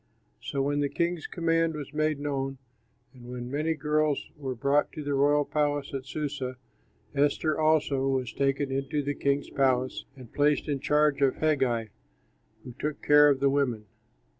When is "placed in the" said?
10.33-10.83